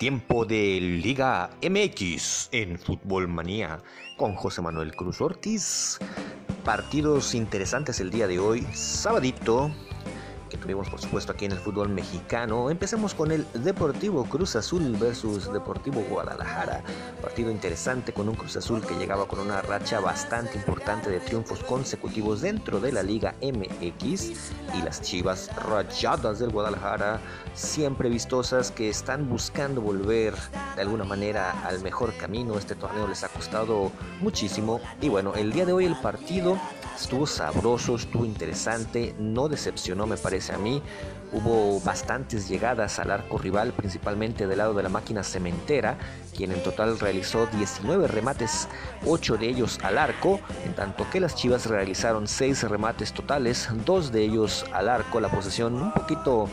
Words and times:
Tiempo 0.00 0.46
de 0.46 0.80
Liga 0.80 1.50
MX 1.60 2.48
en 2.52 2.78
Fútbol 2.78 3.28
Manía 3.28 3.82
con 4.16 4.34
José 4.34 4.62
Manuel 4.62 4.96
Cruz 4.96 5.20
Ortiz. 5.20 5.98
Partidos 6.64 7.34
interesantes 7.34 8.00
el 8.00 8.10
día 8.10 8.26
de 8.26 8.38
hoy, 8.38 8.66
sabadito, 8.72 9.70
que 10.50 10.58
tuvimos 10.58 10.90
por 10.90 11.00
supuesto 11.00 11.32
aquí 11.32 11.46
en 11.46 11.52
el 11.52 11.58
fútbol 11.58 11.88
mexicano. 11.88 12.68
Empecemos 12.68 13.14
con 13.14 13.30
el 13.30 13.46
Deportivo 13.54 14.24
Cruz 14.24 14.56
Azul 14.56 14.96
versus 14.98 15.50
Deportivo 15.50 16.02
Guadalajara. 16.10 16.82
Partido 17.22 17.50
interesante 17.50 18.12
con 18.12 18.28
un 18.28 18.34
Cruz 18.34 18.56
Azul 18.56 18.84
que 18.84 18.96
llegaba 18.96 19.26
con 19.26 19.38
una 19.38 19.62
racha 19.62 20.00
bastante 20.00 20.58
importante 20.58 21.08
de 21.08 21.20
triunfos 21.20 21.62
consecutivos 21.64 22.42
dentro 22.42 22.80
de 22.80 22.92
la 22.92 23.02
Liga 23.02 23.34
MX 23.40 24.52
y 24.74 24.82
las 24.82 25.00
Chivas 25.00 25.50
Rayadas 25.56 26.40
del 26.40 26.50
Guadalajara, 26.50 27.20
siempre 27.54 28.08
vistosas 28.08 28.72
que 28.72 28.90
están 28.90 29.28
buscando 29.28 29.80
volver 29.80 30.34
de 30.74 30.82
alguna 30.82 31.04
manera 31.04 31.64
al 31.64 31.80
mejor 31.80 32.12
camino. 32.16 32.58
Este 32.58 32.74
torneo 32.74 33.06
les 33.06 33.22
ha 33.22 33.28
costado 33.28 33.92
muchísimo 34.20 34.80
y 35.00 35.08
bueno, 35.08 35.34
el 35.34 35.52
día 35.52 35.64
de 35.64 35.72
hoy 35.72 35.84
el 35.84 35.96
partido 36.00 36.58
estuvo 37.00 37.26
sabroso, 37.26 37.96
estuvo 37.96 38.24
interesante, 38.24 39.14
no 39.18 39.48
decepcionó 39.48 40.06
me 40.06 40.16
parece 40.16 40.52
a 40.52 40.58
mí. 40.58 40.82
Hubo 41.32 41.80
bastantes 41.80 42.48
llegadas 42.48 42.98
al 42.98 43.10
arco 43.10 43.38
rival, 43.38 43.72
principalmente 43.72 44.46
del 44.46 44.58
lado 44.58 44.74
de 44.74 44.82
la 44.82 44.88
máquina 44.88 45.22
cementera, 45.22 45.96
quien 46.36 46.52
en 46.52 46.62
total 46.62 46.98
realizó 46.98 47.46
19 47.46 48.08
remates, 48.08 48.68
8 49.06 49.36
de 49.36 49.48
ellos 49.48 49.78
al 49.82 49.98
arco, 49.98 50.40
en 50.64 50.74
tanto 50.74 51.08
que 51.10 51.20
las 51.20 51.34
Chivas 51.36 51.66
realizaron 51.66 52.26
6 52.26 52.64
remates 52.64 53.12
totales, 53.12 53.68
2 53.86 54.12
de 54.12 54.22
ellos 54.22 54.64
al 54.72 54.88
arco, 54.88 55.20
la 55.20 55.30
posesión 55.30 55.74
un 55.74 55.92
poquito 55.92 56.48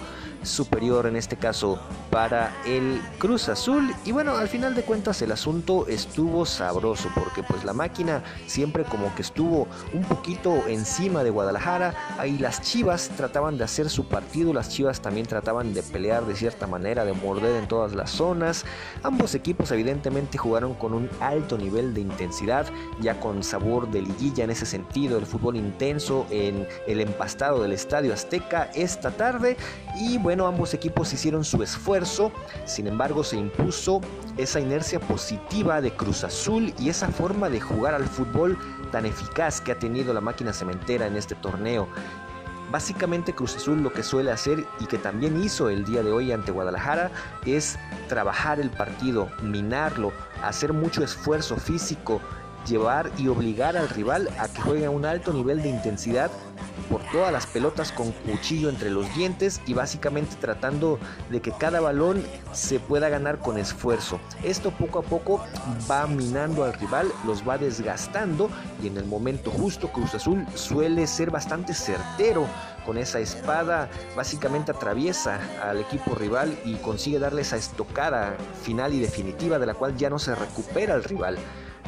superior 0.47 1.05
en 1.07 1.15
este 1.15 1.37
caso 1.37 1.79
para 2.09 2.55
el 2.65 3.01
Cruz 3.17 3.49
Azul. 3.49 3.93
Y 4.05 4.11
bueno 4.11 4.35
al 4.35 4.47
final 4.47 4.75
de 4.75 4.83
cuentas 4.83 5.21
el 5.21 5.31
asunto 5.31 5.87
estuvo 5.87 6.45
sabroso 6.45 7.09
porque 7.15 7.43
pues 7.43 7.63
la 7.63 7.73
máquina 7.73 8.23
siempre 8.45 8.83
como 8.83 9.13
que 9.15 9.21
estuvo 9.21 9.67
un 9.93 10.03
poquito 10.03 10.67
encima 10.67 11.23
de 11.23 11.29
Guadalajara. 11.29 11.93
Ahí 12.17 12.37
las 12.37 12.61
Chivas 12.61 13.09
trataban 13.15 13.57
de 13.57 13.63
hacer 13.63 13.89
su 13.89 14.05
partido 14.05 14.53
las 14.53 14.69
Chivas 14.69 15.01
también 15.01 15.25
trataban 15.25 15.73
de 15.73 15.83
pelear 15.83 16.25
de 16.25 16.35
cierta 16.35 16.67
manera 16.67 17.05
de 17.05 17.13
morder 17.13 17.55
en 17.55 17.67
todas 17.67 17.93
las 17.93 18.11
zonas. 18.11 18.65
Ambos 19.03 19.35
equipos 19.35 19.71
evidentemente 19.71 20.37
jugaron 20.37 20.73
con 20.75 20.93
un 20.93 21.09
alto 21.19 21.57
nivel 21.57 21.93
de 21.93 22.01
intensidad 22.01 22.67
ya 23.01 23.19
con 23.19 23.43
sabor 23.43 23.89
de 23.89 24.01
liguilla 24.01 24.43
en 24.43 24.51
ese 24.51 24.65
sentido 24.65 25.17
el 25.17 25.25
fútbol 25.25 25.55
intenso 25.55 26.25
en 26.29 26.67
el 26.87 27.01
empastado 27.01 27.61
del 27.61 27.71
Estadio 27.71 28.13
Azteca 28.13 28.69
esta 28.75 29.11
tarde. 29.11 29.57
Y 29.99 30.17
bueno, 30.17 30.36
ambos 30.45 30.73
equipos 30.73 31.11
hicieron 31.13 31.43
su 31.43 31.63
esfuerzo, 31.63 32.31
sin 32.65 32.85
embargo 32.85 33.23
se 33.23 33.37
impuso 33.37 34.01
esa 34.37 34.59
inercia 34.59 34.99
positiva 34.99 35.81
de 35.81 35.91
Cruz 35.91 36.23
Azul 36.23 36.73
y 36.77 36.89
esa 36.89 37.07
forma 37.07 37.49
de 37.49 37.61
jugar 37.61 37.95
al 37.95 38.05
fútbol 38.05 38.57
tan 38.91 39.05
eficaz 39.05 39.61
que 39.61 39.71
ha 39.71 39.79
tenido 39.79 40.13
la 40.13 40.21
máquina 40.21 40.53
cementera 40.53 41.07
en 41.07 41.15
este 41.15 41.33
torneo. 41.35 41.87
Básicamente 42.69 43.33
Cruz 43.33 43.55
Azul 43.55 43.81
lo 43.81 43.93
que 43.93 44.03
suele 44.03 44.29
hacer 44.29 44.65
y 44.81 44.85
que 44.85 44.97
también 44.97 45.41
hizo 45.41 45.69
el 45.69 45.85
día 45.85 46.03
de 46.03 46.11
hoy 46.11 46.33
ante 46.33 46.51
Guadalajara 46.51 47.11
es 47.45 47.79
trabajar 48.09 48.59
el 48.59 48.69
partido, 48.69 49.29
minarlo, 49.41 50.11
hacer 50.43 50.73
mucho 50.73 51.01
esfuerzo 51.01 51.55
físico, 51.55 52.19
llevar 52.67 53.11
y 53.17 53.27
obligar 53.27 53.77
al 53.77 53.89
rival 53.89 54.29
a 54.39 54.47
que 54.47 54.61
juegue 54.61 54.85
a 54.85 54.91
un 54.91 55.05
alto 55.05 55.33
nivel 55.33 55.61
de 55.61 55.69
intensidad 55.69 56.29
por 56.89 57.01
todas 57.11 57.31
las 57.31 57.45
pelotas 57.47 57.91
con 57.91 58.11
cuchillo 58.11 58.69
entre 58.69 58.89
los 58.89 59.13
dientes 59.15 59.61
y 59.65 59.73
básicamente 59.73 60.35
tratando 60.39 60.99
de 61.29 61.41
que 61.41 61.51
cada 61.51 61.79
balón 61.79 62.23
se 62.53 62.79
pueda 62.79 63.09
ganar 63.09 63.39
con 63.39 63.57
esfuerzo. 63.57 64.19
Esto 64.43 64.71
poco 64.71 64.99
a 64.99 65.01
poco 65.01 65.43
va 65.89 66.07
minando 66.07 66.63
al 66.63 66.73
rival, 66.73 67.11
los 67.25 67.47
va 67.47 67.57
desgastando 67.57 68.49
y 68.81 68.87
en 68.87 68.97
el 68.97 69.05
momento 69.05 69.51
justo 69.51 69.89
Cruz 69.89 70.15
Azul 70.15 70.45
suele 70.55 71.07
ser 71.07 71.31
bastante 71.31 71.73
certero 71.73 72.47
con 72.85 72.97
esa 72.97 73.19
espada, 73.19 73.89
básicamente 74.15 74.71
atraviesa 74.71 75.39
al 75.61 75.79
equipo 75.79 76.15
rival 76.15 76.57
y 76.63 76.75
consigue 76.75 77.19
darle 77.19 77.41
esa 77.41 77.57
estocada 77.57 78.37
final 78.63 78.93
y 78.93 78.99
definitiva 78.99 79.59
de 79.59 79.65
la 79.65 79.73
cual 79.73 79.97
ya 79.97 80.09
no 80.09 80.19
se 80.19 80.33
recupera 80.35 80.95
el 80.95 81.03
rival. 81.03 81.37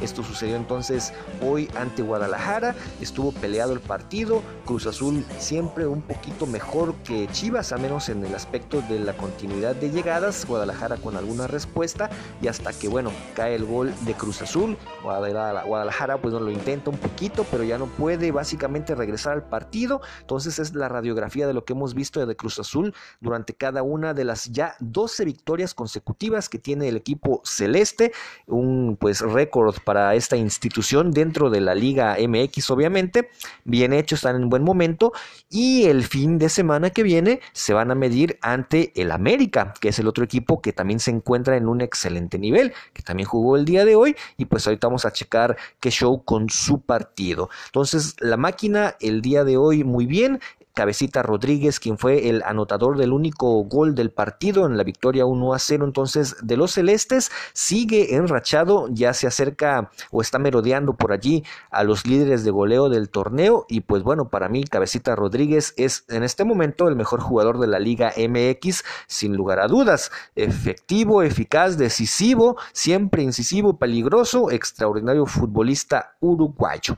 Esto 0.00 0.22
sucedió 0.22 0.56
entonces 0.56 1.12
hoy 1.42 1.68
ante 1.76 2.02
Guadalajara, 2.02 2.74
estuvo 3.00 3.32
peleado 3.32 3.72
el 3.72 3.80
partido, 3.80 4.42
Cruz 4.64 4.86
Azul 4.86 5.24
siempre 5.38 5.86
un 5.86 6.02
poquito 6.02 6.46
mejor 6.46 6.94
que 7.04 7.28
Chivas, 7.32 7.72
a 7.72 7.78
menos 7.78 8.08
en 8.08 8.24
el 8.24 8.34
aspecto 8.34 8.82
de 8.82 8.98
la 8.98 9.16
continuidad 9.16 9.74
de 9.76 9.90
llegadas, 9.90 10.46
Guadalajara 10.46 10.96
con 10.96 11.16
alguna 11.16 11.46
respuesta 11.46 12.10
y 12.40 12.48
hasta 12.48 12.72
que 12.72 12.88
bueno, 12.88 13.12
cae 13.34 13.54
el 13.54 13.64
gol 13.64 13.92
de 14.06 14.14
Cruz 14.14 14.42
Azul, 14.42 14.76
Guadalajara 15.02 16.20
pues 16.20 16.32
no 16.32 16.40
lo 16.40 16.50
intenta 16.50 16.90
un 16.90 16.98
poquito, 16.98 17.44
pero 17.50 17.64
ya 17.64 17.78
no 17.78 17.86
puede 17.86 18.32
básicamente 18.32 18.94
regresar 18.94 19.34
al 19.34 19.44
partido, 19.44 20.00
entonces 20.20 20.58
es 20.58 20.74
la 20.74 20.88
radiografía 20.88 21.46
de 21.46 21.52
lo 21.52 21.64
que 21.64 21.72
hemos 21.72 21.94
visto 21.94 22.24
de 22.24 22.36
Cruz 22.36 22.58
Azul 22.58 22.94
durante 23.20 23.54
cada 23.54 23.82
una 23.82 24.14
de 24.14 24.24
las 24.24 24.50
ya 24.52 24.76
12 24.80 25.24
victorias 25.24 25.74
consecutivas 25.74 26.48
que 26.48 26.58
tiene 26.58 26.88
el 26.88 26.96
equipo 26.96 27.42
celeste, 27.44 28.12
un 28.46 28.96
pues 28.98 29.20
récord 29.20 29.76
esta 30.14 30.36
institución 30.36 31.10
dentro 31.10 31.50
de 31.50 31.60
la 31.60 31.74
Liga 31.74 32.16
MX, 32.18 32.70
obviamente. 32.70 33.30
Bien 33.64 33.92
hecho, 33.92 34.14
están 34.14 34.36
en 34.36 34.48
buen 34.48 34.62
momento. 34.62 35.12
Y 35.48 35.84
el 35.84 36.04
fin 36.04 36.38
de 36.38 36.48
semana 36.48 36.90
que 36.90 37.02
viene 37.02 37.40
se 37.52 37.72
van 37.72 37.90
a 37.90 37.94
medir 37.94 38.38
ante 38.40 38.92
el 39.00 39.10
América, 39.10 39.74
que 39.80 39.88
es 39.88 39.98
el 39.98 40.08
otro 40.08 40.24
equipo 40.24 40.60
que 40.60 40.72
también 40.72 41.00
se 41.00 41.10
encuentra 41.10 41.56
en 41.56 41.68
un 41.68 41.80
excelente 41.80 42.38
nivel, 42.38 42.72
que 42.92 43.02
también 43.02 43.28
jugó 43.28 43.56
el 43.56 43.64
día 43.64 43.84
de 43.84 43.96
hoy. 43.96 44.16
Y 44.36 44.46
pues 44.46 44.66
ahorita 44.66 44.86
vamos 44.86 45.04
a 45.04 45.12
checar 45.12 45.56
qué 45.80 45.90
show 45.90 46.24
con 46.24 46.48
su 46.48 46.80
partido. 46.80 47.50
Entonces, 47.66 48.16
la 48.20 48.36
máquina 48.36 48.96
el 49.00 49.22
día 49.22 49.44
de 49.44 49.56
hoy 49.56 49.84
muy 49.84 50.06
bien. 50.06 50.40
Cabecita 50.74 51.22
Rodríguez, 51.22 51.80
quien 51.80 51.98
fue 51.98 52.28
el 52.28 52.42
anotador 52.44 52.96
del 52.96 53.12
único 53.12 53.62
gol 53.64 53.94
del 53.94 54.10
partido 54.10 54.66
en 54.66 54.76
la 54.76 54.84
victoria 54.84 55.26
1 55.26 55.54
a 55.54 55.58
0 55.58 55.84
entonces 55.84 56.36
de 56.42 56.56
los 56.56 56.72
celestes, 56.72 57.30
sigue 57.52 58.14
enrachado, 58.14 58.88
ya 58.90 59.12
se 59.12 59.26
acerca 59.26 59.90
o 60.10 60.22
está 60.22 60.38
merodeando 60.38 60.94
por 60.94 61.12
allí 61.12 61.44
a 61.70 61.84
los 61.84 62.06
líderes 62.06 62.44
de 62.44 62.50
goleo 62.50 62.88
del 62.88 63.10
torneo. 63.10 63.66
Y 63.68 63.80
pues 63.80 64.02
bueno, 64.02 64.28
para 64.28 64.48
mí 64.48 64.64
Cabecita 64.64 65.16
Rodríguez 65.16 65.74
es 65.76 66.04
en 66.08 66.22
este 66.22 66.44
momento 66.44 66.88
el 66.88 66.96
mejor 66.96 67.20
jugador 67.20 67.58
de 67.58 67.66
la 67.66 67.78
Liga 67.78 68.12
MX 68.16 68.84
sin 69.06 69.36
lugar 69.36 69.60
a 69.60 69.68
dudas, 69.68 70.10
efectivo, 70.34 71.22
eficaz, 71.22 71.76
decisivo, 71.76 72.56
siempre 72.72 73.22
incisivo, 73.22 73.78
peligroso, 73.78 74.50
extraordinario 74.50 75.26
futbolista 75.26 76.16
uruguayo. 76.20 76.96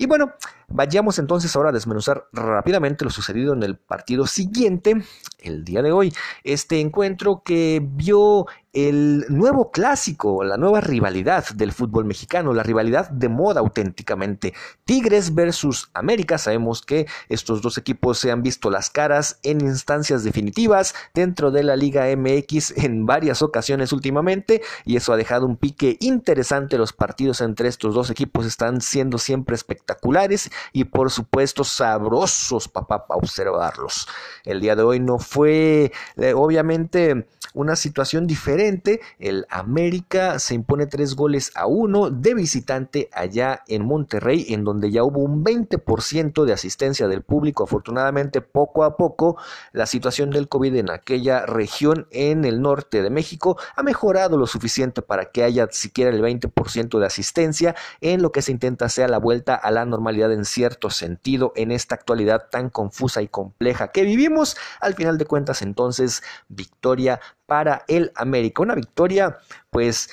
Y 0.00 0.06
bueno, 0.06 0.32
vayamos 0.68 1.18
entonces 1.18 1.54
ahora 1.54 1.68
a 1.68 1.72
desmenuzar 1.72 2.24
rápidamente 2.32 3.04
lo 3.04 3.10
sucedido 3.10 3.52
en 3.52 3.62
el 3.62 3.76
partido 3.76 4.26
siguiente, 4.26 4.94
el 5.40 5.62
día 5.62 5.82
de 5.82 5.92
hoy. 5.92 6.10
Este 6.42 6.80
encuentro 6.80 7.42
que 7.44 7.82
vio 7.84 8.46
el 8.72 9.26
nuevo 9.28 9.72
clásico, 9.72 10.44
la 10.44 10.56
nueva 10.56 10.80
rivalidad 10.80 11.44
del 11.54 11.72
fútbol 11.72 12.04
mexicano, 12.04 12.52
la 12.52 12.62
rivalidad 12.62 13.10
de 13.10 13.28
moda 13.28 13.60
auténticamente. 13.60 14.54
Tigres 14.84 15.34
versus 15.34 15.90
América. 15.92 16.38
Sabemos 16.38 16.82
que 16.82 17.06
estos 17.28 17.62
dos 17.62 17.78
equipos 17.78 18.18
se 18.18 18.30
han 18.30 18.42
visto 18.42 18.70
las 18.70 18.88
caras 18.88 19.40
en 19.42 19.60
instancias 19.60 20.22
definitivas 20.22 20.94
dentro 21.14 21.50
de 21.50 21.64
la 21.64 21.74
Liga 21.74 22.06
MX 22.16 22.76
en 22.76 23.06
varias 23.06 23.42
ocasiones 23.42 23.92
últimamente 23.92 24.62
y 24.84 24.96
eso 24.96 25.12
ha 25.12 25.16
dejado 25.16 25.46
un 25.46 25.56
pique 25.56 25.96
interesante. 26.00 26.78
Los 26.78 26.92
partidos 26.92 27.40
entre 27.40 27.68
estos 27.68 27.94
dos 27.94 28.08
equipos 28.10 28.46
están 28.46 28.80
siendo 28.80 29.18
siempre 29.18 29.56
espectaculares 29.56 30.50
y 30.72 30.84
por 30.84 31.10
supuesto 31.10 31.64
sabrosos 31.64 32.68
para 32.68 33.04
observarlos. 33.08 34.06
El 34.44 34.60
día 34.60 34.76
de 34.76 34.82
hoy 34.82 35.00
no 35.00 35.18
fue 35.18 35.92
eh, 36.16 36.34
obviamente 36.34 37.26
una 37.54 37.76
situación 37.76 38.26
diferente. 38.26 39.00
El 39.18 39.46
América 39.50 40.38
se 40.38 40.54
impone 40.54 40.86
tres 40.86 41.14
goles 41.14 41.52
a 41.54 41.66
uno 41.66 42.10
de 42.10 42.34
visitante 42.34 43.08
allá 43.12 43.62
en 43.66 43.84
Monterrey, 43.84 44.46
en 44.48 44.64
donde 44.64 44.90
ya 44.90 45.04
hubo 45.04 45.20
un 45.20 45.44
20% 45.44 46.44
de 46.44 46.52
asistencia 46.52 47.08
del 47.08 47.22
público. 47.22 47.64
Afortunadamente, 47.64 48.40
poco 48.40 48.84
a 48.84 48.96
poco, 48.96 49.36
la 49.72 49.86
situación 49.86 50.30
del 50.30 50.48
COVID 50.48 50.76
en 50.76 50.90
aquella 50.90 51.46
región 51.46 52.06
en 52.10 52.44
el 52.44 52.60
norte 52.60 53.02
de 53.02 53.10
México 53.10 53.58
ha 53.76 53.82
mejorado 53.82 54.36
lo 54.36 54.46
suficiente 54.46 55.02
para 55.02 55.26
que 55.26 55.44
haya 55.44 55.68
siquiera 55.70 56.10
el 56.10 56.22
20% 56.22 56.98
de 56.98 57.06
asistencia 57.06 57.74
en 58.00 58.22
lo 58.22 58.32
que 58.32 58.42
se 58.42 58.52
intenta 58.52 58.88
sea 58.88 59.08
la 59.08 59.18
vuelta 59.18 59.54
a 59.54 59.70
la 59.70 59.84
normalidad 59.84 60.32
en 60.32 60.44
cierto 60.44 60.90
sentido 60.90 61.52
en 61.56 61.72
esta 61.72 61.94
actualidad 61.94 62.48
tan 62.50 62.70
confusa 62.70 63.22
y 63.22 63.28
compleja 63.28 63.88
que 63.88 64.02
vivimos. 64.02 64.56
Al 64.80 64.94
final 64.94 65.18
de 65.18 65.26
cuentas, 65.26 65.62
entonces, 65.62 66.22
victoria 66.48 67.20
para 67.50 67.84
el 67.88 68.12
América. 68.14 68.62
Una 68.62 68.76
victoria, 68.76 69.36
pues 69.70 70.08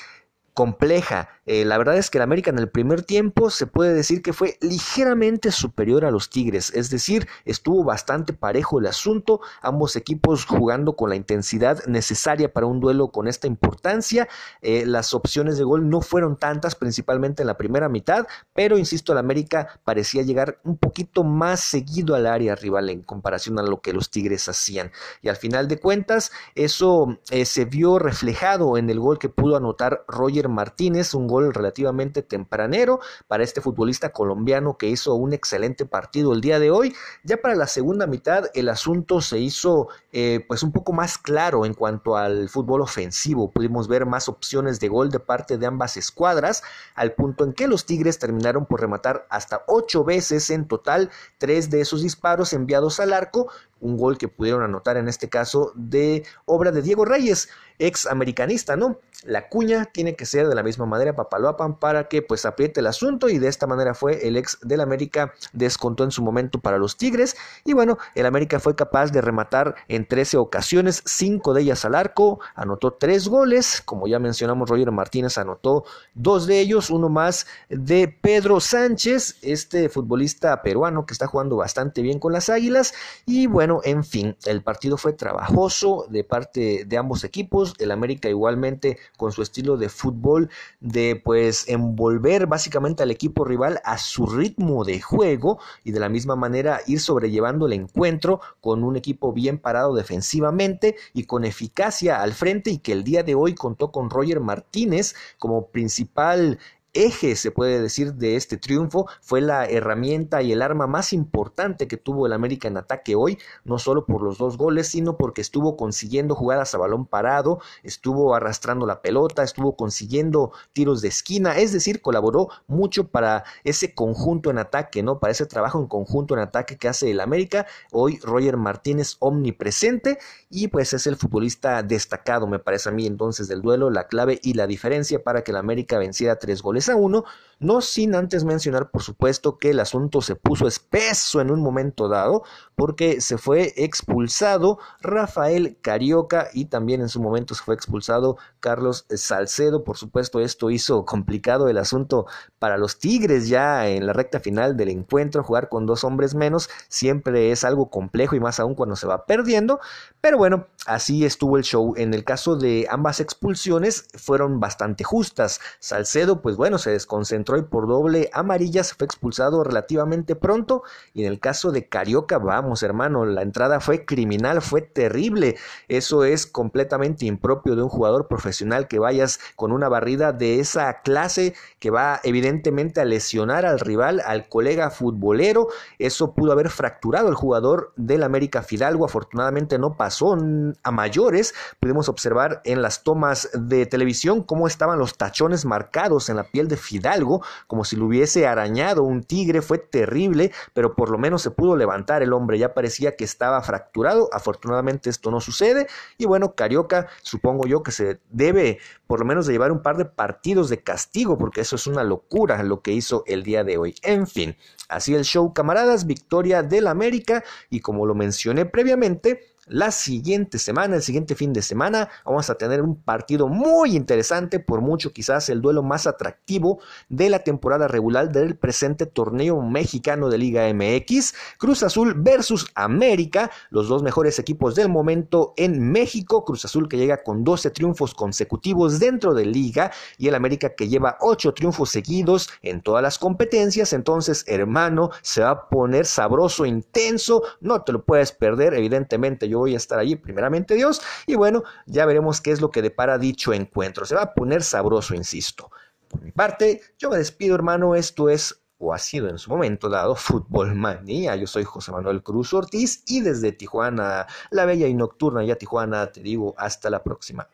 compleja. 0.55 1.29
Eh, 1.47 1.63
la 1.65 1.77
verdad 1.77 1.97
es 1.97 2.09
que 2.09 2.17
el 2.17 2.23
América 2.23 2.51
en 2.51 2.59
el 2.59 2.69
primer 2.69 3.03
tiempo 3.03 3.49
se 3.49 3.67
puede 3.67 3.93
decir 3.93 4.21
que 4.21 4.33
fue 4.33 4.57
ligeramente 4.61 5.51
superior 5.51 6.03
a 6.03 6.11
los 6.11 6.29
Tigres, 6.29 6.73
es 6.75 6.89
decir, 6.89 7.27
estuvo 7.45 7.85
bastante 7.85 8.33
parejo 8.33 8.79
el 8.79 8.85
asunto, 8.85 9.39
ambos 9.61 9.95
equipos 9.95 10.45
jugando 10.45 10.97
con 10.97 11.09
la 11.09 11.15
intensidad 11.15 11.83
necesaria 11.85 12.51
para 12.51 12.67
un 12.67 12.81
duelo 12.81 13.11
con 13.11 13.29
esta 13.29 13.47
importancia. 13.47 14.27
Eh, 14.61 14.85
las 14.85 15.13
opciones 15.13 15.57
de 15.57 15.63
gol 15.63 15.89
no 15.89 16.01
fueron 16.01 16.37
tantas, 16.37 16.75
principalmente 16.75 17.43
en 17.43 17.47
la 17.47 17.57
primera 17.57 17.87
mitad, 17.87 18.27
pero 18.53 18.77
insisto, 18.77 19.13
el 19.13 19.19
América 19.19 19.79
parecía 19.85 20.23
llegar 20.23 20.59
un 20.65 20.77
poquito 20.77 21.23
más 21.23 21.61
seguido 21.61 22.15
al 22.15 22.27
área 22.27 22.55
rival 22.55 22.89
en 22.89 23.03
comparación 23.03 23.57
a 23.57 23.63
lo 23.63 23.79
que 23.79 23.93
los 23.93 24.09
Tigres 24.09 24.49
hacían. 24.49 24.91
Y 25.21 25.29
al 25.29 25.37
final 25.37 25.69
de 25.69 25.79
cuentas, 25.79 26.31
eso 26.55 27.17
eh, 27.29 27.45
se 27.45 27.63
vio 27.63 27.99
reflejado 27.99 28.77
en 28.77 28.89
el 28.89 28.99
gol 28.99 29.17
que 29.17 29.29
pudo 29.29 29.55
anotar 29.55 30.03
Roger 30.09 30.49
Martínez, 30.49 31.13
un 31.13 31.27
gol 31.27 31.36
relativamente 31.39 32.21
tempranero 32.21 32.99
para 33.27 33.43
este 33.43 33.61
futbolista 33.61 34.11
colombiano 34.11 34.77
que 34.77 34.87
hizo 34.87 35.15
un 35.15 35.33
excelente 35.33 35.85
partido 35.85 36.33
el 36.33 36.41
día 36.41 36.59
de 36.59 36.71
hoy. 36.71 36.95
Ya 37.23 37.37
para 37.37 37.55
la 37.55 37.67
segunda 37.67 38.07
mitad 38.07 38.45
el 38.53 38.69
asunto 38.69 39.21
se 39.21 39.39
hizo 39.39 39.87
eh, 40.11 40.43
pues 40.47 40.63
un 40.63 40.71
poco 40.71 40.93
más 40.93 41.17
claro 41.17 41.65
en 41.65 41.73
cuanto 41.73 42.17
al 42.17 42.49
fútbol 42.49 42.81
ofensivo. 42.81 43.51
Pudimos 43.51 43.87
ver 43.87 44.05
más 44.05 44.29
opciones 44.29 44.79
de 44.79 44.87
gol 44.87 45.09
de 45.09 45.19
parte 45.19 45.57
de 45.57 45.65
ambas 45.65 45.97
escuadras, 45.97 46.63
al 46.95 47.13
punto 47.13 47.43
en 47.43 47.53
que 47.53 47.67
los 47.67 47.85
Tigres 47.85 48.19
terminaron 48.19 48.65
por 48.65 48.81
rematar 48.81 49.25
hasta 49.29 49.63
ocho 49.67 50.03
veces 50.03 50.49
en 50.49 50.67
total, 50.67 51.09
tres 51.37 51.69
de 51.69 51.81
esos 51.81 52.01
disparos 52.01 52.53
enviados 52.53 52.99
al 52.99 53.13
arco, 53.13 53.49
un 53.79 53.97
gol 53.97 54.17
que 54.17 54.27
pudieron 54.27 54.63
anotar 54.63 54.97
en 54.97 55.07
este 55.07 55.29
caso 55.29 55.71
de 55.75 56.25
obra 56.45 56.71
de 56.71 56.81
Diego 56.81 57.05
Reyes 57.05 57.49
ex 57.79 58.07
americanista, 58.07 58.75
¿no? 58.75 58.99
La 59.23 59.49
cuña 59.49 59.85
tiene 59.85 60.15
que 60.15 60.27
ser 60.27 60.47
de 60.47 60.53
la 60.53 60.61
misma 60.61 60.85
manera 60.85 61.15
papaloapan 61.15 61.79
para 61.79 62.07
que 62.07 62.21
pues 62.21 62.45
apriete 62.45 62.81
el 62.81 62.87
asunto 62.87 63.29
y 63.29 63.39
de 63.39 63.47
esta 63.47 63.65
manera 63.65 63.95
fue 63.95 64.27
el 64.27 64.37
ex 64.37 64.59
del 64.61 64.79
América 64.79 65.33
descontó 65.53 66.03
en 66.03 66.11
su 66.11 66.21
momento 66.21 66.59
para 66.59 66.77
los 66.77 66.97
Tigres 66.97 67.35
y 67.65 67.73
bueno, 67.73 67.97
el 68.13 68.27
América 68.27 68.59
fue 68.59 68.75
capaz 68.75 69.11
de 69.11 69.21
rematar 69.21 69.75
en 69.87 70.07
13 70.07 70.37
ocasiones, 70.37 71.01
5 71.05 71.53
de 71.55 71.61
ellas 71.63 71.83
al 71.83 71.95
arco, 71.95 72.39
anotó 72.53 72.93
3 72.93 73.27
goles, 73.27 73.81
como 73.83 74.07
ya 74.07 74.19
mencionamos 74.19 74.69
Roger 74.69 74.91
Martínez 74.91 75.37
anotó 75.37 75.83
dos 76.13 76.45
de 76.45 76.59
ellos, 76.59 76.89
uno 76.91 77.09
más 77.09 77.47
de 77.69 78.07
Pedro 78.07 78.59
Sánchez, 78.59 79.37
este 79.41 79.89
futbolista 79.89 80.61
peruano 80.61 81.05
que 81.05 81.13
está 81.13 81.25
jugando 81.25 81.57
bastante 81.57 82.01
bien 82.01 82.19
con 82.19 82.33
las 82.33 82.49
Águilas 82.49 82.93
y 83.25 83.47
bueno, 83.47 83.81
en 83.83 84.03
fin, 84.03 84.37
el 84.45 84.61
partido 84.61 84.97
fue 84.97 85.13
trabajoso 85.13 86.05
de 86.09 86.23
parte 86.23 86.85
de 86.85 86.97
ambos 86.97 87.23
equipos 87.23 87.66
el 87.79 87.91
América 87.91 88.29
igualmente 88.29 88.97
con 89.17 89.31
su 89.31 89.41
estilo 89.41 89.77
de 89.77 89.89
fútbol 89.89 90.49
de 90.79 91.21
pues 91.23 91.67
envolver 91.67 92.47
básicamente 92.47 93.03
al 93.03 93.11
equipo 93.11 93.45
rival 93.45 93.81
a 93.83 93.97
su 93.97 94.25
ritmo 94.25 94.83
de 94.83 95.01
juego 95.01 95.59
y 95.83 95.91
de 95.91 95.99
la 95.99 96.09
misma 96.09 96.35
manera 96.35 96.81
ir 96.87 96.99
sobrellevando 96.99 97.65
el 97.67 97.73
encuentro 97.73 98.41
con 98.61 98.83
un 98.83 98.95
equipo 98.95 99.33
bien 99.33 99.57
parado 99.57 99.95
defensivamente 99.95 100.95
y 101.13 101.23
con 101.23 101.45
eficacia 101.45 102.21
al 102.21 102.33
frente 102.33 102.71
y 102.71 102.79
que 102.79 102.91
el 102.91 103.03
día 103.03 103.23
de 103.23 103.35
hoy 103.35 103.55
contó 103.55 103.91
con 103.91 104.09
Roger 104.09 104.39
Martínez 104.39 105.15
como 105.37 105.67
principal 105.67 106.59
eje, 107.05 107.35
se 107.35 107.51
puede 107.51 107.81
decir, 107.81 108.13
de 108.13 108.35
este 108.35 108.57
triunfo, 108.57 109.07
fue 109.21 109.41
la 109.41 109.65
herramienta 109.65 110.41
y 110.41 110.51
el 110.51 110.61
arma 110.61 110.87
más 110.87 111.13
importante 111.13 111.87
que 111.87 111.97
tuvo 111.97 112.25
el 112.25 112.33
América 112.33 112.67
en 112.67 112.77
ataque 112.77 113.15
hoy, 113.15 113.37
no 113.63 113.79
solo 113.79 114.05
por 114.05 114.21
los 114.21 114.37
dos 114.37 114.57
goles, 114.57 114.87
sino 114.87 115.17
porque 115.17 115.41
estuvo 115.41 115.77
consiguiendo 115.77 116.35
jugadas 116.35 116.73
a 116.73 116.77
balón 116.77 117.05
parado, 117.05 117.59
estuvo 117.83 118.35
arrastrando 118.35 118.85
la 118.85 119.01
pelota, 119.01 119.43
estuvo 119.43 119.75
consiguiendo 119.75 120.51
tiros 120.73 121.01
de 121.01 121.09
esquina, 121.09 121.57
es 121.57 121.73
decir, 121.73 122.01
colaboró 122.01 122.49
mucho 122.67 123.07
para 123.07 123.43
ese 123.63 123.93
conjunto 123.93 124.49
en 124.49 124.57
ataque, 124.57 125.03
¿no? 125.03 125.19
Para 125.19 125.31
ese 125.31 125.45
trabajo 125.45 125.79
en 125.79 125.87
conjunto 125.87 126.33
en 126.33 126.41
ataque 126.41 126.77
que 126.77 126.87
hace 126.87 127.11
el 127.11 127.19
América. 127.19 127.67
Hoy 127.91 128.19
Roger 128.23 128.57
Martínez 128.57 129.17
omnipresente 129.19 130.17
y 130.49 130.67
pues 130.67 130.93
es 130.93 131.07
el 131.07 131.15
futbolista 131.15 131.83
destacado, 131.83 132.47
me 132.47 132.59
parece 132.59 132.89
a 132.89 132.91
mí 132.91 133.05
entonces 133.05 133.47
del 133.47 133.61
duelo, 133.61 133.89
la 133.89 134.07
clave 134.07 134.39
y 134.43 134.53
la 134.53 134.67
diferencia 134.67 135.23
para 135.23 135.43
que 135.43 135.51
el 135.51 135.57
América 135.57 135.97
venciera 135.97 136.37
tres 136.37 136.61
goles 136.61 136.86
a 136.89 136.95
uno, 136.95 137.23
no 137.59 137.81
sin 137.81 138.15
antes 138.15 138.43
mencionar, 138.43 138.91
por 138.91 139.01
supuesto, 139.01 139.57
que 139.57 139.71
el 139.71 139.79
asunto 139.79 140.21
se 140.21 140.35
puso 140.35 140.67
espeso 140.67 141.41
en 141.41 141.51
un 141.51 141.61
momento 141.61 142.07
dado, 142.07 142.43
porque 142.75 143.21
se 143.21 143.37
fue 143.37 143.73
expulsado 143.77 144.79
Rafael 145.01 145.77
Carioca 145.81 146.49
y 146.53 146.65
también 146.65 147.01
en 147.01 147.09
su 147.09 147.21
momento 147.21 147.55
se 147.55 147.63
fue 147.63 147.75
expulsado 147.75 148.37
Carlos 148.59 149.05
Salcedo. 149.09 149.83
Por 149.83 149.97
supuesto, 149.97 150.39
esto 150.39 150.69
hizo 150.69 151.05
complicado 151.05 151.67
el 151.67 151.77
asunto 151.77 152.25
para 152.59 152.77
los 152.77 152.99
Tigres 152.99 153.47
ya 153.47 153.87
en 153.87 154.05
la 154.05 154.13
recta 154.13 154.39
final 154.39 154.75
del 154.75 154.89
encuentro. 154.89 155.43
Jugar 155.43 155.69
con 155.69 155.85
dos 155.85 156.03
hombres 156.03 156.35
menos 156.35 156.69
siempre 156.89 157.51
es 157.51 157.63
algo 157.63 157.89
complejo 157.89 158.35
y 158.35 158.39
más 158.39 158.59
aún 158.59 158.75
cuando 158.75 158.95
se 158.95 159.07
va 159.07 159.25
perdiendo. 159.25 159.79
Pero 160.21 160.37
bueno, 160.37 160.67
así 160.85 161.25
estuvo 161.25 161.57
el 161.57 161.63
show. 161.63 161.93
En 161.97 162.13
el 162.13 162.23
caso 162.23 162.55
de 162.55 162.87
ambas 162.89 163.19
expulsiones 163.19 164.07
fueron 164.15 164.59
bastante 164.59 165.03
justas. 165.03 165.59
Salcedo, 165.79 166.41
pues 166.41 166.57
bueno, 166.57 166.77
se 166.77 166.91
desconcentró 166.91 167.57
y 167.57 167.63
por 167.63 167.87
doble 167.87 168.29
amarilla 168.33 168.83
se 168.83 168.95
fue 168.95 169.05
expulsado 169.05 169.63
relativamente 169.63 170.35
pronto. 170.35 170.83
Y 171.13 171.23
en 171.23 171.31
el 171.31 171.39
caso 171.39 171.71
de 171.71 171.87
Carioca, 171.87 172.37
vamos 172.37 172.83
hermano, 172.83 173.25
la 173.25 173.41
entrada 173.41 173.79
fue 173.79 174.05
criminal, 174.05 174.61
fue 174.61 174.81
terrible. 174.81 175.57
Eso 175.87 176.23
es 176.23 176.45
completamente 176.45 177.25
impropio 177.25 177.75
de 177.75 177.83
un 177.83 177.89
jugador 177.89 178.27
profesional 178.27 178.56
que 178.87 178.99
vayas 178.99 179.39
con 179.55 179.71
una 179.71 179.89
barrida 179.89 180.31
de 180.31 180.59
esa 180.59 181.01
clase 181.01 181.53
que 181.79 181.89
va 181.89 182.19
evidentemente 182.23 183.01
a 183.01 183.05
lesionar 183.05 183.65
al 183.65 183.79
rival, 183.79 184.21
al 184.25 184.47
colega 184.49 184.89
futbolero. 184.89 185.67
Eso 185.99 186.33
pudo 186.33 186.51
haber 186.51 186.69
fracturado 186.69 187.29
el 187.29 187.35
jugador 187.35 187.93
del 187.95 188.23
América 188.23 188.63
Fidalgo. 188.63 189.05
Afortunadamente 189.05 189.77
no 189.77 189.95
pasó 189.95 190.37
a 190.83 190.91
mayores. 190.91 191.53
Pudimos 191.79 192.09
observar 192.09 192.61
en 192.63 192.81
las 192.81 193.03
tomas 193.03 193.49
de 193.53 193.85
televisión 193.85 194.43
cómo 194.43 194.67
estaban 194.67 194.99
los 194.99 195.17
tachones 195.17 195.65
marcados 195.65 196.29
en 196.29 196.35
la 196.35 196.43
piel 196.43 196.67
de 196.67 196.77
Fidalgo, 196.77 197.41
como 197.67 197.83
si 197.83 197.95
lo 197.95 198.05
hubiese 198.05 198.47
arañado 198.47 199.03
un 199.03 199.23
tigre, 199.23 199.61
fue 199.61 199.77
terrible, 199.77 200.51
pero 200.73 200.95
por 200.95 201.09
lo 201.09 201.17
menos 201.17 201.41
se 201.41 201.51
pudo 201.51 201.75
levantar 201.75 202.21
el 202.23 202.33
hombre, 202.33 202.57
ya 202.57 202.73
parecía 202.73 203.15
que 203.15 203.23
estaba 203.23 203.61
fracturado, 203.61 204.29
afortunadamente 204.31 205.09
esto 205.09 205.31
no 205.31 205.41
sucede, 205.41 205.87
y 206.17 206.25
bueno, 206.25 206.53
Carioca 206.55 207.07
supongo 207.21 207.67
yo 207.67 207.83
que 207.83 207.91
se 207.91 208.19
debe 208.37 208.79
por 209.07 209.19
lo 209.19 209.25
menos 209.25 209.47
de 209.47 209.53
llevar 209.53 209.71
un 209.71 209.81
par 209.81 209.97
de 209.97 210.05
partidos 210.05 210.69
de 210.69 210.83
castigo, 210.83 211.37
porque 211.37 211.61
eso 211.61 211.75
es 211.75 211.87
una 211.87 212.03
locura 212.03 212.61
lo 212.63 212.81
que 212.81 212.93
hizo 212.93 213.23
el 213.25 213.43
día 213.43 213.63
de 213.63 213.77
hoy. 213.77 213.95
En 214.03 214.27
fin, 214.27 214.55
así 214.89 215.15
el 215.15 215.25
show, 215.25 215.53
camaradas, 215.53 216.05
victoria 216.05 216.63
del 216.63 216.87
América, 216.87 217.43
y 217.69 217.79
como 217.79 218.05
lo 218.05 218.15
mencioné 218.15 218.65
previamente, 218.65 219.56
la 219.69 219.91
siguiente 219.91 220.59
semana, 220.59 220.95
el 220.95 221.01
siguiente 221.01 221.35
fin 221.35 221.53
de 221.53 221.61
semana, 221.61 222.09
vamos 222.25 222.49
a 222.49 222.55
tener 222.55 222.81
un 222.81 222.95
partido 222.95 223.47
muy 223.47 223.95
interesante, 223.95 224.59
por 224.59 224.81
mucho 224.81 225.11
quizás 225.11 225.49
el 225.49 225.61
duelo 225.61 225.83
más 225.83 226.07
atractivo 226.07 226.79
de 227.09 227.29
la 227.29 227.39
temporada 227.39 227.87
regular 227.87 228.31
del 228.31 228.55
presente 228.55 229.05
torneo 229.05 229.61
mexicano 229.61 230.29
de 230.29 230.37
Liga 230.37 230.73
MX, 230.73 231.33
Cruz 231.57 231.83
Azul 231.83 232.13
versus 232.17 232.67
América, 232.75 233.51
los 233.69 233.87
dos 233.87 234.03
mejores 234.03 234.39
equipos 234.39 234.75
del 234.75 234.89
momento 234.89 235.53
en 235.57 235.91
México, 235.91 236.45
Cruz 236.45 236.65
Azul 236.65 236.87
que 236.87 236.97
llega 236.97 237.23
con 237.23 237.43
12 237.43 237.71
triunfos 237.71 238.13
consecutivos 238.13 238.99
dentro 238.99 239.33
de 239.33 239.45
Liga 239.45 239.91
y 240.17 240.27
el 240.27 240.35
América 240.35 240.75
que 240.75 240.87
lleva 240.87 241.17
8 241.21 241.53
triunfos 241.53 241.89
seguidos 241.89 242.49
en 242.61 242.81
todas 242.81 243.03
las 243.03 243.19
competencias, 243.19 243.93
entonces 243.93 244.45
hermano, 244.47 245.09
se 245.21 245.41
va 245.41 245.49
a 245.49 245.69
poner 245.69 246.05
sabroso, 246.05 246.65
intenso, 246.65 247.43
no 247.59 247.81
te 247.81 247.91
lo 247.91 248.03
puedes 248.03 248.31
perder, 248.31 248.73
evidentemente 248.73 249.49
voy 249.57 249.73
a 249.73 249.77
estar 249.77 249.99
allí, 249.99 250.15
primeramente 250.15 250.75
Dios, 250.75 251.01
y 251.25 251.35
bueno, 251.35 251.63
ya 251.85 252.05
veremos 252.05 252.41
qué 252.41 252.51
es 252.51 252.61
lo 252.61 252.71
que 252.71 252.81
depara 252.81 253.17
dicho 253.17 253.53
encuentro. 253.53 254.05
Se 254.05 254.15
va 254.15 254.23
a 254.23 254.33
poner 254.33 254.63
sabroso, 254.63 255.15
insisto. 255.15 255.71
Por 256.07 256.21
mi 256.21 256.31
parte, 256.31 256.81
yo 256.97 257.09
me 257.09 257.17
despido, 257.17 257.55
hermano, 257.55 257.95
esto 257.95 258.29
es 258.29 258.61
o 258.79 258.93
ha 258.93 258.99
sido 258.99 259.27
en 259.29 259.37
su 259.37 259.49
momento 259.49 259.89
dado 259.89 260.15
Fútbol 260.15 260.75
Manía. 260.75 261.35
Yo 261.35 261.47
soy 261.47 261.63
José 261.63 261.91
Manuel 261.91 262.23
Cruz 262.23 262.53
Ortiz 262.53 263.03
y 263.07 263.21
desde 263.21 263.51
Tijuana, 263.51 264.27
la 264.51 264.65
bella 264.65 264.87
y 264.87 264.93
nocturna 264.93 265.43
ya 265.43 265.55
Tijuana, 265.55 266.11
te 266.11 266.21
digo 266.21 266.53
hasta 266.57 266.89
la 266.89 267.03
próxima. 267.03 267.47